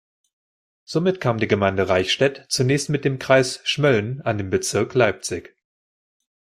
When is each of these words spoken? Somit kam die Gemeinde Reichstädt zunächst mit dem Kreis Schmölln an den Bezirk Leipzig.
Somit 0.83 1.21
kam 1.21 1.37
die 1.37 1.47
Gemeinde 1.47 1.87
Reichstädt 1.87 2.47
zunächst 2.49 2.89
mit 2.89 3.05
dem 3.05 3.19
Kreis 3.19 3.59
Schmölln 3.65 4.19
an 4.21 4.39
den 4.39 4.49
Bezirk 4.49 4.95
Leipzig. 4.95 5.55